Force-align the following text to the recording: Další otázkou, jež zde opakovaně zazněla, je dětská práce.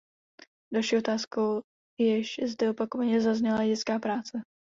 Další 0.73 0.97
otázkou, 0.97 1.61
jež 1.99 2.39
zde 2.45 2.69
opakovaně 2.69 3.21
zazněla, 3.21 3.61
je 3.61 3.67
dětská 3.69 3.99
práce. 3.99 4.41